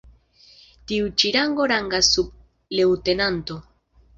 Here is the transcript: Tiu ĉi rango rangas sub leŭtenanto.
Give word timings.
Tiu 0.91 1.11
ĉi 1.23 1.31
rango 1.35 1.67
rangas 1.73 2.11
sub 2.17 2.33
leŭtenanto. 2.79 3.63